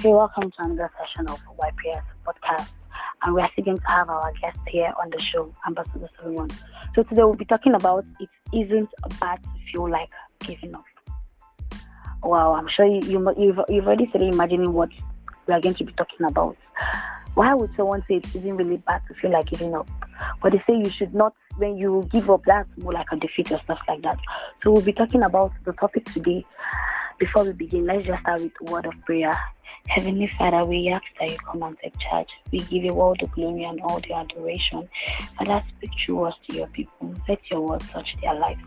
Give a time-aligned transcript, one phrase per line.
[0.00, 2.70] Hey, welcome to another session of YPS podcast.
[3.22, 6.48] And we are still going to have our guest here on the show, Ambassador Solomon.
[6.94, 8.88] So today we'll be talking about it isn't
[9.20, 10.08] bad to feel like
[10.38, 10.84] giving up.
[12.22, 14.88] Wow, I'm sure you, you, you've, you've already started imagining what
[15.46, 16.56] we are going to be talking about.
[17.34, 19.90] Why would someone say it isn't really bad to feel like giving up?
[20.42, 23.52] But they say you should not, when you give up, that's more like a defeat
[23.52, 24.18] or stuff like that.
[24.62, 26.46] So we'll be talking about the topic today.
[27.20, 29.38] Before we begin, let's just start with a word of prayer.
[29.88, 32.28] Heavenly Father, we ask that you come and take charge.
[32.50, 34.88] We give you all the glory and all the adoration.
[35.36, 37.14] Father, speak through us to your people.
[37.28, 38.62] Let your word touch their lives.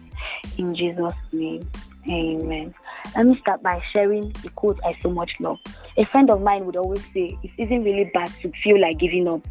[0.59, 1.67] In Jesus' name,
[2.07, 2.75] amen.
[3.15, 5.57] Let me start by sharing the quote I so much love.
[5.97, 9.27] A friend of mine would always say, It isn't really bad to feel like giving
[9.27, 9.41] up,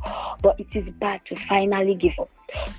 [0.40, 2.30] but it is bad to finally give up.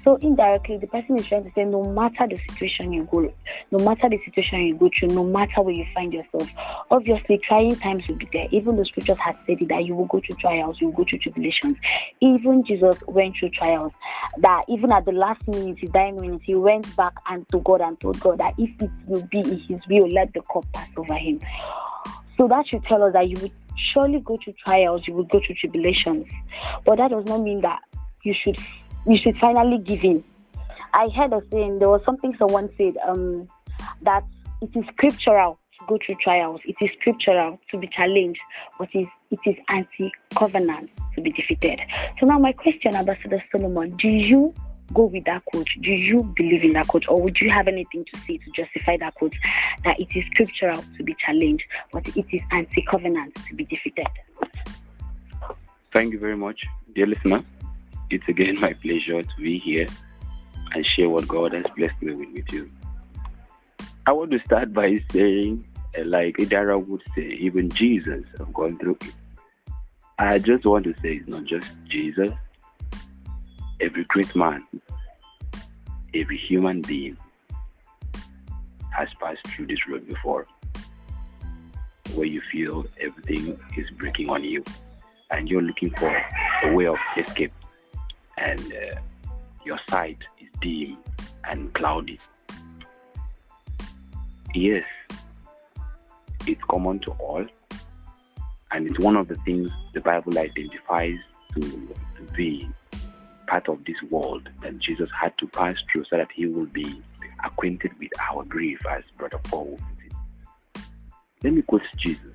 [0.03, 3.33] So indirectly, the person is trying to say, no matter the situation you go,
[3.71, 6.49] no matter the situation you go through, no matter where you find yourself,
[6.91, 8.47] obviously trying times will be there.
[8.51, 11.05] Even the scriptures have said it, that you will go through trials, you will go
[11.09, 11.77] through tribulations.
[12.21, 13.93] Even Jesus went through trials.
[14.37, 17.81] That even at the last minute, his dying minute, he went back and to God
[17.81, 20.89] and told God that if it will be in His will, let the cup pass
[20.97, 21.39] over him.
[22.37, 25.39] So that should tell us that you will surely go through trials, you will go
[25.45, 26.25] through tribulations.
[26.85, 27.79] But that does not mean that
[28.23, 28.57] you should
[29.05, 30.23] you should finally give in.
[30.93, 33.49] I heard a saying, there was something someone said, um,
[34.03, 34.23] that
[34.61, 36.61] it is scriptural to go through trials.
[36.65, 38.39] It is scriptural to be challenged,
[38.77, 41.79] but it is, it is anti-covenant to be defeated.
[42.19, 44.53] So now my question, Ambassador Solomon, do you
[44.93, 45.67] go with that quote?
[45.81, 48.97] Do you believe in that quote, or would you have anything to say to justify
[48.97, 49.33] that quote
[49.83, 54.07] that it is scriptural to be challenged, but it is anti-covenant to be defeated?
[55.93, 56.61] Thank you very much,
[56.95, 57.43] dear listener.
[58.09, 59.87] It's again my pleasure to be here
[60.73, 62.71] and share what God has blessed me with with you.
[64.05, 65.65] I want to start by saying,
[65.97, 69.13] uh, like Idara would say, even Jesus have gone through it.
[70.19, 72.31] I just want to say it's not just Jesus.
[73.83, 74.65] Every great man,
[76.15, 77.17] every human being
[78.91, 80.47] has passed through this road before
[82.15, 84.63] where you feel everything is breaking on you
[85.31, 86.15] and you're looking for
[86.63, 87.51] a way of escape
[88.37, 88.99] and uh,
[89.65, 90.97] your sight is dim
[91.49, 92.21] and cloudy.
[94.55, 94.85] Yes,
[96.47, 97.45] it's common to all,
[98.71, 101.17] and it's one of the things the Bible identifies
[101.55, 101.95] to
[102.33, 102.69] be
[103.63, 107.01] part of this world that Jesus had to pass through so that he will be
[107.43, 110.81] acquainted with our grief, as Brother Paul say.
[111.43, 112.33] Let me quote Jesus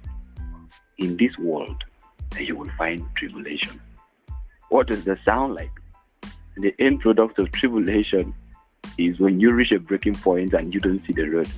[0.99, 1.83] In this world,
[2.39, 3.81] you will find tribulation.
[4.69, 5.71] What does that sound like?
[6.61, 8.35] the end product of tribulation
[8.99, 11.49] is when you reach a breaking point and you don't see the road.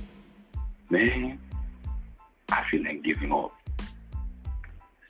[0.91, 1.39] Man,
[2.51, 3.51] I feel like giving up.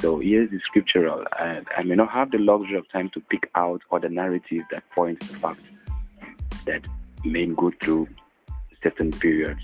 [0.01, 3.49] So here's the scriptural, and I may not have the luxury of time to pick
[3.55, 5.61] out other narratives that point to the fact
[6.65, 6.81] that
[7.23, 8.07] men go through
[8.81, 9.61] certain periods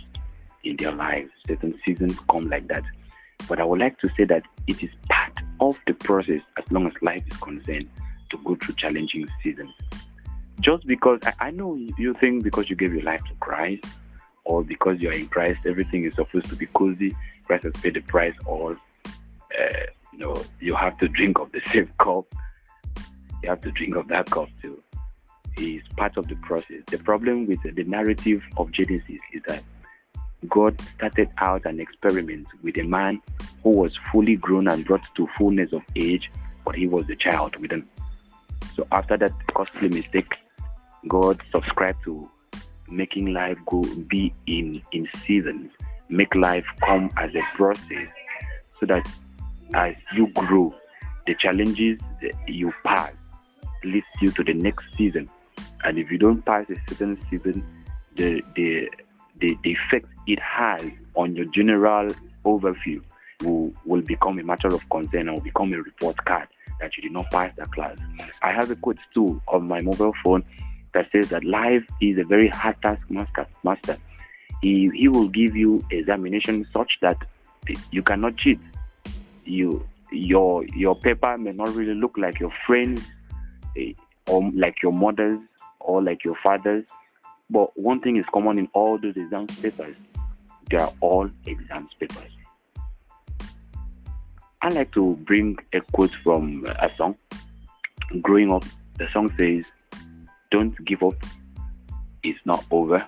[0.63, 2.83] in their lives, certain seasons come like that.
[3.49, 6.85] But I would like to say that it is part of the process as long
[6.85, 7.89] as life is concerned
[8.29, 9.73] to go through challenging seasons
[10.61, 13.85] just because I, I know you think because you gave your life to Christ
[14.43, 17.15] or because you're in Christ, everything is supposed to be cozy.
[17.45, 18.75] Christ has paid the price all.
[19.05, 19.85] Uh,
[20.59, 22.25] you have to drink of the same cup.
[23.44, 24.81] You have to drink of that cup too.
[25.57, 26.83] It's part of the process.
[26.88, 29.63] The problem with the narrative of Genesis is that
[30.47, 33.22] God started out an experiment with a man
[33.63, 36.31] who was fully grown and brought to fullness of age,
[36.63, 37.88] but he was a child within.
[38.75, 40.31] So after that costly mistake,
[41.07, 42.29] God subscribed to
[42.88, 45.72] making life go be in in seasons,
[46.09, 48.07] make life come as a process,
[48.79, 49.07] so that
[49.73, 50.73] as you grow,
[51.25, 52.00] the challenges
[52.47, 53.13] you pass
[53.83, 55.29] leads you to the next season.
[55.83, 57.63] And if you don't pass a certain season,
[58.16, 58.89] the the
[59.40, 60.81] the, the effect it has
[61.16, 62.09] on your general
[62.46, 63.02] overview
[63.43, 66.47] will, will become a matter of concern and will become a report card
[66.79, 67.97] that you did not pass that class.
[68.41, 70.43] I have a quote too on my mobile phone
[70.93, 73.46] that says that life is a very hard task master.
[73.64, 73.97] master.
[74.61, 77.17] He, he will give you examination such that
[77.91, 78.59] you cannot cheat.
[79.47, 83.02] You your your paper may not really look like your friends
[83.78, 83.94] eh,
[84.28, 85.40] or like your mothers
[85.79, 86.85] or like your fathers.
[87.49, 89.96] But one thing is common in all those exam papers.
[90.70, 92.32] They are all exam papers.
[94.61, 97.16] I like to bring a quote from a song.
[98.22, 98.66] Growing up,
[98.97, 99.66] the song says,
[100.52, 101.16] don't give up.
[102.23, 103.05] It's not over.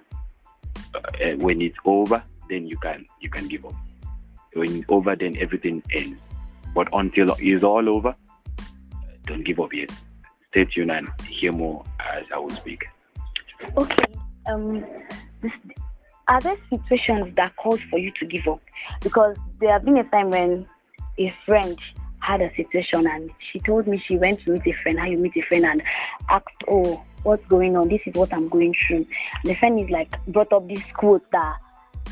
[0.94, 3.74] Uh, when it's over, then you can you can give up.
[4.54, 6.20] When it's over, then everything ends.
[6.74, 8.16] But until it's all over,
[9.26, 9.92] don't give up yet.
[10.52, 12.86] Stay tuned and hear more as I will speak.
[13.78, 14.06] Okay.
[14.48, 14.86] Um,
[15.42, 15.52] this,
[16.28, 18.62] are there situations that cause for you to give up?
[19.02, 20.68] Because there have been a time when
[21.18, 21.78] a friend
[22.20, 25.18] had a situation and she told me she went to meet a friend, how you
[25.18, 25.84] meet a friend, and
[26.30, 27.90] asked, Oh, what's going on?
[27.90, 29.06] This is what I'm going through.
[29.44, 31.58] The friend is like, brought up this quote that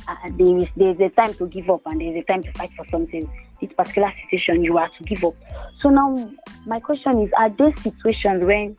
[0.08, 2.72] uh, there is there's a time to give up and there's a time to fight
[2.76, 3.30] for something.
[3.62, 5.34] This particular situation, you are to give up.
[5.82, 6.30] So now,
[6.66, 8.76] my question is: Are there situations when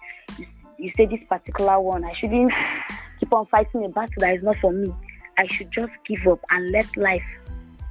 [0.78, 2.52] you, say this particular one, I shouldn't
[3.20, 4.92] keep on fighting a battle that is not for me?
[5.36, 7.22] I should just give up and let life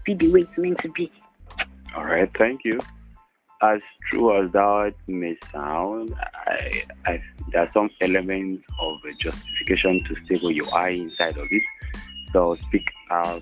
[0.05, 1.11] be the way it's meant to be.
[1.95, 2.79] All right, thank you.
[3.61, 6.13] As true as that may sound,
[6.45, 11.47] I, I, there are some elements of justification to stay where you are inside of
[11.49, 11.63] it.
[12.33, 13.41] So speak out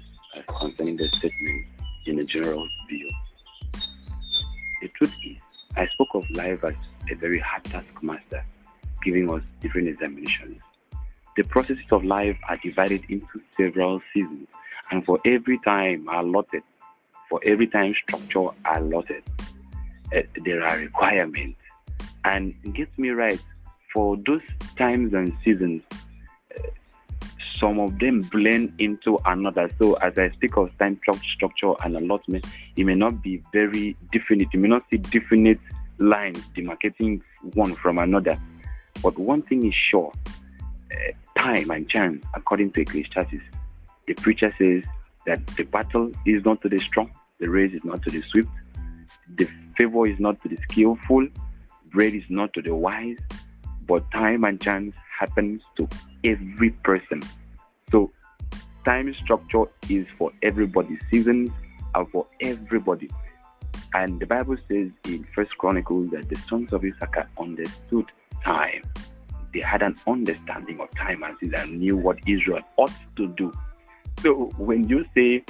[0.59, 1.67] concerning the statement
[2.05, 3.09] in a general view.
[4.81, 5.37] The truth is,
[5.75, 6.75] I spoke of life as
[7.11, 8.45] a very hard taskmaster,
[9.03, 10.61] giving us different examinations.
[11.37, 14.47] The processes of life are divided into several seasons,
[14.91, 16.63] and for every time allotted,
[17.29, 19.23] for every time structure allotted,
[20.15, 21.59] uh, there are requirements.
[22.23, 23.41] And get me right,
[23.93, 24.41] for those
[24.77, 25.81] times and seasons,
[26.57, 26.69] uh,
[27.59, 29.69] some of them blend into another.
[29.79, 30.99] So as I speak of time
[31.33, 34.49] structure and allotment, it may not be very definite.
[34.53, 35.59] You may not see definite
[35.97, 37.21] lines demarcating
[37.53, 38.37] one from another.
[39.01, 40.11] But one thing is sure,
[40.91, 43.43] uh, time and chance, according to Ecclesiastes,
[44.07, 44.83] the preacher says
[45.25, 48.49] that the battle is not to the strong, the race is not to the swift,
[49.35, 49.47] the
[49.77, 51.27] favor is not to the skillful,
[51.91, 53.17] bread is not to the wise,
[53.87, 55.87] but time and chance happens to
[56.23, 57.21] every person.
[57.91, 58.11] So
[58.83, 61.51] time structure is for everybody, seasons
[61.93, 63.09] are for everybody.
[63.93, 68.05] And the Bible says in First Chronicles that the sons of Issachar understood
[68.43, 68.83] time
[69.55, 73.53] they had an understanding of time and season knew what Israel ought to do.
[74.21, 75.45] So when you say,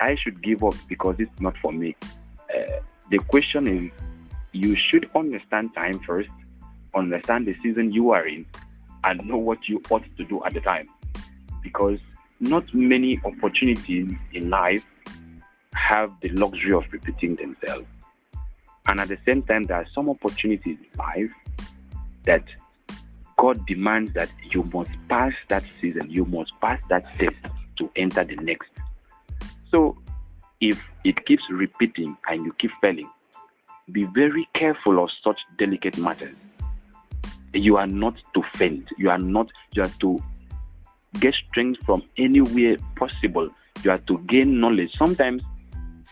[0.00, 1.96] I should give up because it's not for me,
[2.54, 2.80] uh,
[3.10, 3.90] the question is,
[4.52, 6.30] you should understand time first,
[6.94, 8.46] understand the season you are in,
[9.04, 10.86] and know what you ought to do at the time.
[11.68, 11.98] Because
[12.40, 14.86] not many opportunities in life
[15.74, 17.86] have the luxury of repeating themselves.
[18.86, 21.30] And at the same time, there are some opportunities in life
[22.24, 22.44] that
[23.36, 27.36] God demands that you must pass that season, you must pass that test
[27.76, 28.70] to enter the next.
[29.70, 29.98] So
[30.62, 33.10] if it keeps repeating and you keep failing,
[33.92, 36.34] be very careful of such delicate matters.
[37.52, 38.88] You are not to faint.
[38.96, 40.22] You are not, are to
[41.20, 43.48] get strength from anywhere possible.
[43.82, 44.94] You are to gain knowledge.
[44.96, 45.42] Sometimes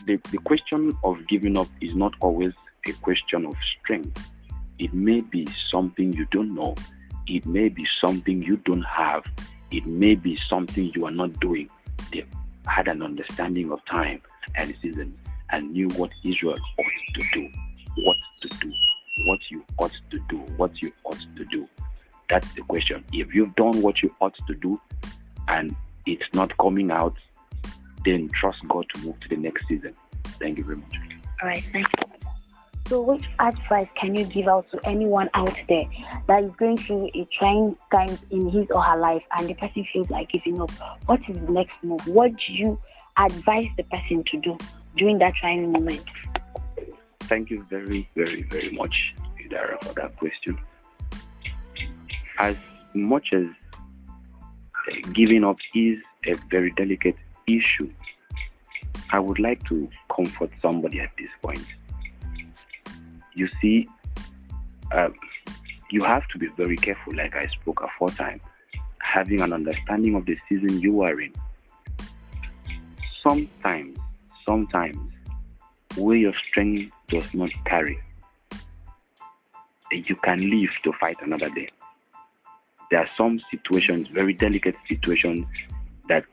[0.06, 2.52] the, the question of giving up is not always
[2.86, 4.30] a question of strength.
[4.78, 6.74] It may be something you don't know
[7.26, 9.24] it may be something you don't have.
[9.72, 11.68] It may be something you are not doing.
[12.12, 12.24] They
[12.66, 14.22] had an understanding of time
[14.54, 15.16] and season
[15.50, 17.48] and knew what Israel ought to do,
[17.98, 18.72] what to do,
[19.24, 21.68] what you ought to do, what you ought to do.
[22.28, 23.04] That's the question.
[23.12, 24.80] If you've done what you ought to do
[25.48, 25.74] and
[26.06, 27.16] it's not coming out,
[28.04, 29.94] then trust God to move to the next season.
[30.40, 30.98] Thank you very much.
[31.42, 32.16] All right, thank you.
[32.88, 35.84] So, which advice can you give out to anyone out there
[36.28, 39.84] that is going through a trying time in his or her life and the person
[39.92, 40.70] feels like giving up?
[41.06, 42.06] What is the next move?
[42.06, 42.80] What do you
[43.16, 44.56] advise the person to do
[44.96, 46.04] during that trying moment?
[47.22, 49.14] Thank you very, very, very much,
[49.44, 50.56] Idara, for that question.
[52.38, 52.56] As
[52.94, 57.16] much as uh, giving up is a very delicate
[57.46, 57.90] issue,
[59.10, 61.66] I would like to comfort somebody at this point
[63.36, 63.86] you see,
[64.92, 65.14] um,
[65.90, 68.40] you have to be very careful, like I spoke aforetime,
[68.98, 71.32] having an understanding of the season you are in.
[73.22, 73.98] Sometimes,
[74.44, 74.98] sometimes,
[75.96, 77.98] where your strength does not carry,
[79.92, 81.68] you can live to fight another day.
[82.90, 85.46] There are some situations, very delicate situations,
[86.08, 86.24] that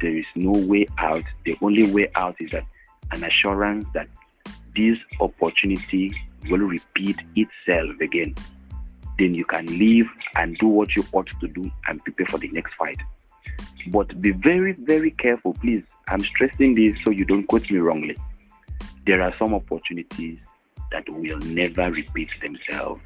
[0.00, 1.24] there is no way out.
[1.44, 2.64] The only way out is that
[3.12, 4.08] an assurance that
[4.74, 6.14] this opportunity
[6.48, 8.34] will repeat itself again,
[9.18, 12.48] then you can leave and do what you ought to do and prepare for the
[12.48, 12.98] next fight.
[13.88, 15.82] But be very, very careful, please.
[16.08, 18.16] I'm stressing this so you don't quote me wrongly.
[19.06, 20.38] There are some opportunities
[20.90, 23.00] that will never repeat themselves.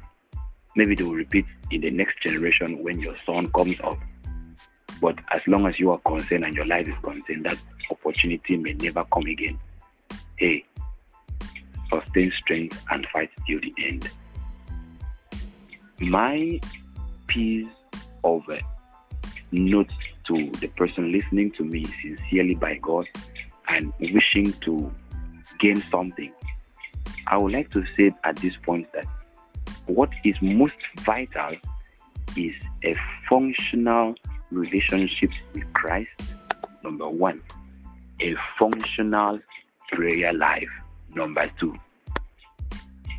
[0.75, 3.97] Maybe they will repeat in the next generation when your son comes up.
[5.01, 7.57] But as long as you are concerned and your life is concerned, that
[7.89, 9.59] opportunity may never come again.
[10.37, 10.65] Hey,
[11.91, 14.09] sustain strength, and fight till the end.
[15.99, 16.59] My
[17.27, 17.67] piece
[18.23, 18.57] of uh,
[19.51, 19.91] note
[20.27, 23.07] to the person listening to me sincerely by God
[23.67, 24.91] and wishing to
[25.59, 26.31] gain something,
[27.27, 29.05] I would like to say at this point that
[29.95, 31.55] what is most vital
[32.37, 32.95] is a
[33.27, 34.15] functional
[34.51, 36.11] relationship with Christ,
[36.83, 37.41] number one,
[38.19, 39.39] a functional
[39.91, 40.69] prayer life,
[41.15, 41.77] number two.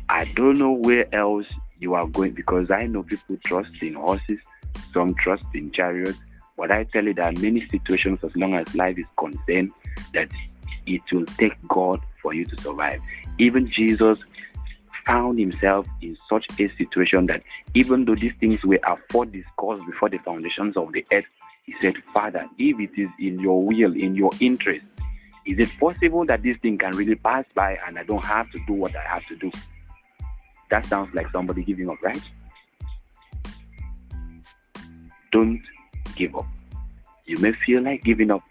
[0.09, 1.45] I don't know where else
[1.79, 4.39] you are going because I know people trust in horses,
[4.93, 6.19] some trust in chariots,
[6.57, 9.71] but I tell you there are many situations as long as life is concerned
[10.13, 10.29] that
[10.85, 13.01] it will take God for you to survive.
[13.37, 14.17] Even Jesus
[15.05, 17.43] found himself in such a situation that
[17.73, 21.25] even though these things were afore discussed before the foundations of the earth,
[21.63, 24.85] he said, Father, if it is in your will, in your interest,
[25.45, 28.59] is it possible that this thing can really pass by and I don't have to
[28.65, 29.51] do what I have to do?
[30.69, 32.21] That sounds like somebody giving up, right?
[35.31, 35.61] Don't
[36.15, 36.45] give up.
[37.25, 38.43] You may feel like giving up,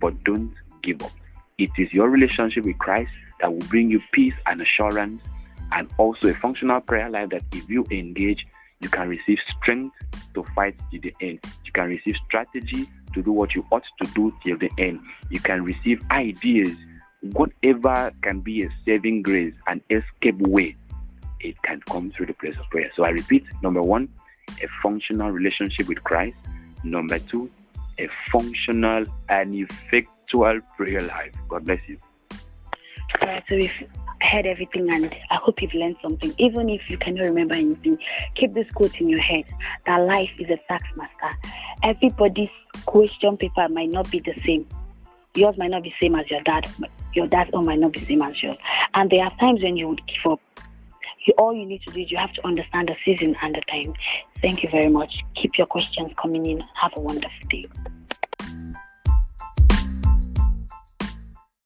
[0.00, 1.12] but don't give up.
[1.58, 3.10] It is your relationship with Christ
[3.40, 5.22] that will bring you peace and assurance
[5.72, 8.46] and also a functional prayer life that if you engage,
[8.80, 9.96] you can receive strength
[10.34, 11.40] to fight to the end.
[11.64, 15.00] You can receive strategy to do what you ought to do till the end.
[15.30, 16.76] You can receive ideas,
[17.32, 20.76] whatever can be a saving grace, an escape way.
[21.40, 22.90] It can come through the place of prayer.
[22.96, 24.08] So I repeat number one,
[24.62, 26.36] a functional relationship with Christ.
[26.84, 27.50] Number two,
[27.98, 31.32] a functional and effectual prayer life.
[31.48, 31.98] God bless you.
[33.20, 33.72] Uh, so if
[34.26, 36.34] heard everything and I hope you've learned something.
[36.38, 37.98] Even if you cannot remember anything,
[38.34, 39.44] keep this quote in your head
[39.86, 41.38] that life is a tax master.
[41.82, 42.50] Everybody's
[42.84, 44.66] question paper might not be the same.
[45.34, 46.68] Yours might not be same as your dad.
[47.14, 48.58] Your dad's own might not be same as yours.
[48.94, 50.40] And there are times when you would give up.
[51.26, 53.60] You, all you need to do is you have to understand the season and the
[53.70, 53.94] time.
[54.40, 55.24] Thank you very much.
[55.34, 56.62] Keep your questions coming in.
[56.74, 57.66] Have a wonderful day.